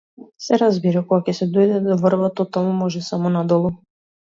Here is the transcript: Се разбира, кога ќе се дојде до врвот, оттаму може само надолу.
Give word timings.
Се 0.45 0.55
разбира, 0.61 1.03
кога 1.11 1.19
ќе 1.27 1.35
се 1.41 1.47
дојде 1.59 1.83
до 1.89 1.99
врвот, 2.07 2.43
оттаму 2.47 2.75
може 2.81 3.05
само 3.13 3.35
надолу. 3.39 3.75